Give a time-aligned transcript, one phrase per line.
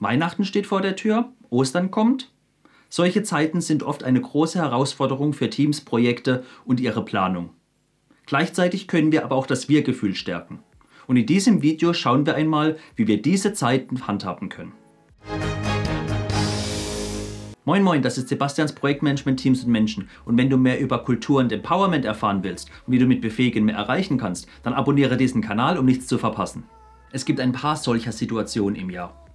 [0.00, 2.30] Weihnachten steht vor der Tür, Ostern kommt.
[2.88, 7.50] Solche Zeiten sind oft eine große Herausforderung für Teams, Projekte und ihre Planung.
[8.24, 10.60] Gleichzeitig können wir aber auch das Wir-Gefühl stärken.
[11.08, 14.72] Und in diesem Video schauen wir einmal, wie wir diese Zeiten handhaben können.
[17.64, 20.08] Moin Moin, das ist Sebastians Projektmanagement Teams und Menschen.
[20.24, 23.64] Und wenn du mehr über Kultur und Empowerment erfahren willst und wie du mit Befähigen
[23.64, 26.64] mehr erreichen kannst, dann abonniere diesen Kanal, um nichts zu verpassen.
[27.10, 29.27] Es gibt ein paar solcher Situationen im Jahr.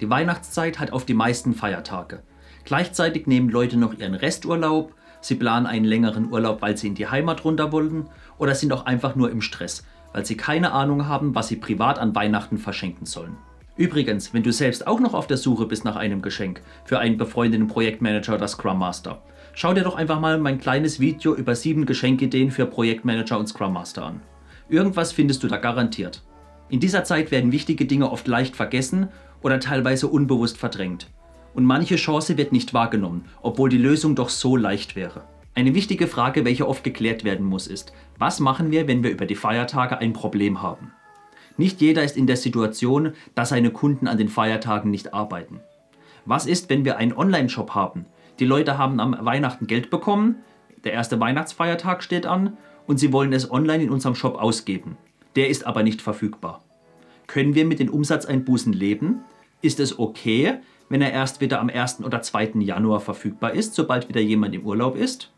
[0.00, 2.22] Die Weihnachtszeit hat auf die meisten Feiertage.
[2.64, 7.06] Gleichzeitig nehmen Leute noch ihren Resturlaub, sie planen einen längeren Urlaub, weil sie in die
[7.06, 11.34] Heimat runter wollen oder sind auch einfach nur im Stress, weil sie keine Ahnung haben,
[11.34, 13.36] was sie privat an Weihnachten verschenken sollen.
[13.76, 17.16] Übrigens, wenn du selbst auch noch auf der Suche bist nach einem Geschenk für einen
[17.16, 21.84] befreundeten Projektmanager oder Scrum Master, schau dir doch einfach mal mein kleines Video über sieben
[21.84, 24.20] Geschenkideen für Projektmanager und Scrum Master an.
[24.68, 26.22] Irgendwas findest du da garantiert.
[26.70, 29.08] In dieser Zeit werden wichtige Dinge oft leicht vergessen
[29.44, 31.10] oder teilweise unbewusst verdrängt.
[31.54, 35.22] Und manche Chance wird nicht wahrgenommen, obwohl die Lösung doch so leicht wäre.
[35.54, 39.26] Eine wichtige Frage, welche oft geklärt werden muss, ist, was machen wir, wenn wir über
[39.26, 40.92] die Feiertage ein Problem haben?
[41.56, 45.60] Nicht jeder ist in der Situation, dass seine Kunden an den Feiertagen nicht arbeiten.
[46.24, 48.06] Was ist, wenn wir einen Online-Shop haben?
[48.40, 50.36] Die Leute haben am Weihnachten Geld bekommen,
[50.82, 54.96] der erste Weihnachtsfeiertag steht an und sie wollen es online in unserem Shop ausgeben.
[55.36, 56.64] Der ist aber nicht verfügbar.
[57.26, 59.20] Können wir mit den Umsatzeinbußen leben?
[59.64, 60.58] Ist es okay,
[60.90, 62.00] wenn er erst wieder am 1.
[62.04, 62.50] oder 2.
[62.56, 65.32] Januar verfügbar ist, sobald wieder jemand im Urlaub ist?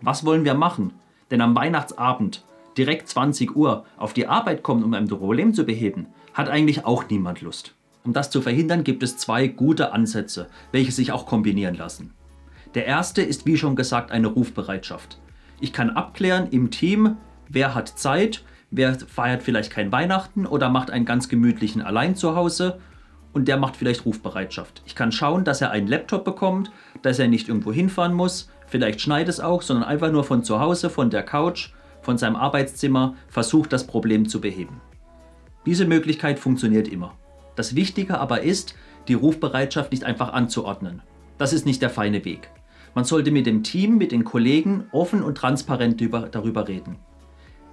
[0.00, 0.94] Was wollen wir machen?
[1.30, 2.46] Denn am Weihnachtsabend
[2.78, 7.10] direkt 20 Uhr auf die Arbeit kommen, um ein Problem zu beheben, hat eigentlich auch
[7.10, 7.74] niemand Lust.
[8.04, 12.14] Um das zu verhindern, gibt es zwei gute Ansätze, welche sich auch kombinieren lassen.
[12.74, 15.18] Der erste ist wie schon gesagt eine Rufbereitschaft.
[15.60, 17.18] Ich kann abklären im Team,
[17.50, 22.34] wer hat Zeit, wer feiert vielleicht kein Weihnachten oder macht einen ganz gemütlichen Allein zu
[22.34, 22.80] Hause
[23.38, 24.82] und der macht vielleicht Rufbereitschaft.
[24.84, 26.72] Ich kann schauen, dass er einen Laptop bekommt,
[27.02, 30.58] dass er nicht irgendwo hinfahren muss, vielleicht schneit es auch, sondern einfach nur von zu
[30.58, 31.70] Hause, von der Couch
[32.02, 34.80] von seinem Arbeitszimmer versucht, das Problem zu beheben.
[35.66, 37.14] Diese Möglichkeit funktioniert immer.
[37.54, 38.74] Das Wichtige aber ist,
[39.06, 41.02] die Rufbereitschaft nicht einfach anzuordnen.
[41.36, 42.50] Das ist nicht der feine Weg.
[42.94, 46.02] Man sollte mit dem Team, mit den Kollegen offen und transparent
[46.32, 46.96] darüber reden.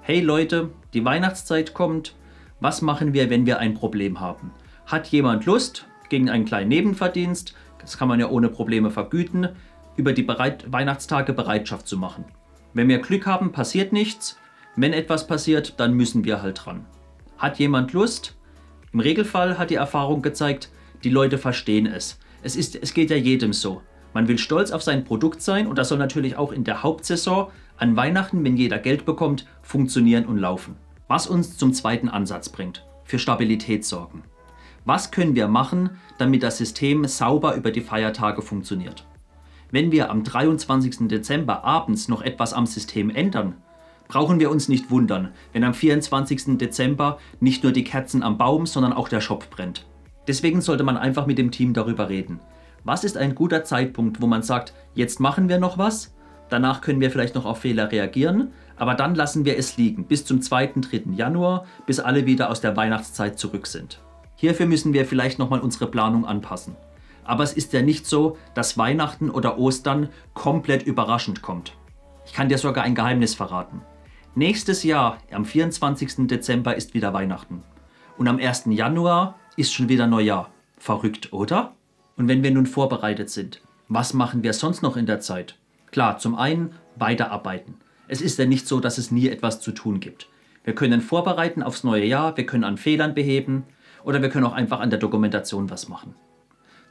[0.01, 2.15] Hey Leute, die Weihnachtszeit kommt.
[2.59, 4.51] Was machen wir, wenn wir ein Problem haben?
[4.85, 9.49] Hat jemand Lust, gegen einen kleinen Nebenverdienst, das kann man ja ohne Probleme vergüten,
[9.95, 12.25] über die Bereit Weihnachtstage Bereitschaft zu machen?
[12.73, 14.37] Wenn wir Glück haben, passiert nichts.
[14.75, 16.85] Wenn etwas passiert, dann müssen wir halt dran.
[17.37, 18.35] Hat jemand Lust?
[18.91, 20.69] Im Regelfall hat die Erfahrung gezeigt,
[21.03, 22.19] die Leute verstehen es.
[22.43, 23.81] Es, ist, es geht ja jedem so.
[24.13, 27.47] Man will stolz auf sein Produkt sein und das soll natürlich auch in der Hauptsaison
[27.77, 30.77] an Weihnachten, wenn jeder Geld bekommt, funktionieren und laufen.
[31.07, 34.23] Was uns zum zweiten Ansatz bringt, für Stabilität sorgen.
[34.87, 39.03] Was können wir machen, damit das System sauber über die Feiertage funktioniert?
[39.71, 41.07] Wenn wir am 23.
[41.07, 43.55] Dezember abends noch etwas am System ändern,
[44.07, 46.59] brauchen wir uns nicht wundern, wenn am 24.
[46.59, 49.87] Dezember nicht nur die Kerzen am Baum, sondern auch der Shop brennt.
[50.27, 52.39] Deswegen sollte man einfach mit dem Team darüber reden.
[52.83, 56.13] Was ist ein guter Zeitpunkt, wo man sagt, jetzt machen wir noch was,
[56.49, 60.25] danach können wir vielleicht noch auf Fehler reagieren, aber dann lassen wir es liegen bis
[60.25, 60.73] zum 2.
[60.75, 61.15] 3.
[61.15, 63.99] Januar, bis alle wieder aus der Weihnachtszeit zurück sind.
[64.35, 66.75] Hierfür müssen wir vielleicht nochmal unsere Planung anpassen.
[67.23, 71.73] Aber es ist ja nicht so, dass Weihnachten oder Ostern komplett überraschend kommt.
[72.25, 73.81] Ich kann dir sogar ein Geheimnis verraten.
[74.35, 76.27] Nächstes Jahr, am 24.
[76.27, 77.63] Dezember, ist wieder Weihnachten.
[78.17, 78.65] Und am 1.
[78.67, 80.51] Januar ist schon wieder Neujahr.
[80.77, 81.73] Verrückt, oder?
[82.17, 85.57] Und wenn wir nun vorbereitet sind, was machen wir sonst noch in der Zeit?
[85.91, 87.75] Klar, zum einen weiterarbeiten.
[88.07, 90.27] Es ist ja nicht so, dass es nie etwas zu tun gibt.
[90.63, 93.63] Wir können vorbereiten aufs neue Jahr, wir können an Fehlern beheben
[94.05, 96.15] oder wir können auch einfach an der Dokumentation was machen.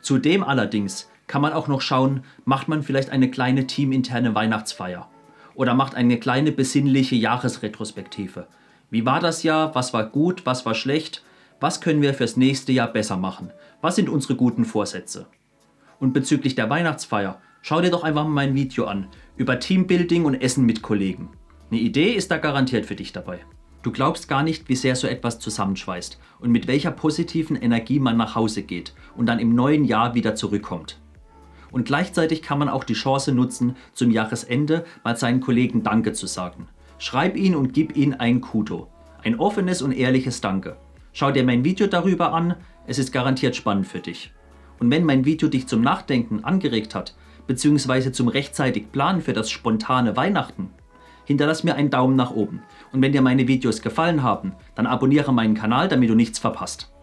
[0.02, 5.08] Zudem allerdings kann man auch noch schauen, macht man vielleicht eine kleine teaminterne Weihnachtsfeier
[5.54, 8.46] oder macht eine kleine besinnliche Jahresretrospektive.
[8.90, 9.74] Wie war das Jahr?
[9.74, 10.44] Was war gut?
[10.44, 11.24] Was war schlecht?
[11.60, 13.50] Was können wir fürs nächste Jahr besser machen?
[13.80, 15.26] Was sind unsere guten Vorsätze?
[16.00, 20.34] Und bezüglich der Weihnachtsfeier, schau dir doch einfach mal mein Video an über Teambuilding und
[20.34, 21.30] Essen mit Kollegen.
[21.70, 23.40] Eine Idee ist da garantiert für dich dabei.
[23.84, 28.16] Du glaubst gar nicht, wie sehr so etwas zusammenschweißt und mit welcher positiven Energie man
[28.16, 30.98] nach Hause geht und dann im neuen Jahr wieder zurückkommt.
[31.70, 36.26] Und gleichzeitig kann man auch die Chance nutzen, zum Jahresende mal seinen Kollegen Danke zu
[36.26, 36.66] sagen.
[36.96, 38.88] Schreib ihn und gib ihnen ein Kudo.
[39.22, 40.78] Ein offenes und ehrliches Danke.
[41.12, 42.54] Schau dir mein Video darüber an,
[42.86, 44.32] es ist garantiert spannend für dich.
[44.80, 47.14] Und wenn mein Video dich zum Nachdenken angeregt hat,
[47.46, 50.70] beziehungsweise zum rechtzeitig Planen für das spontane Weihnachten,
[51.24, 52.62] hinterlass mir einen Daumen nach oben.
[52.92, 56.93] Und wenn dir meine Videos gefallen haben, dann abonniere meinen Kanal, damit du nichts verpasst.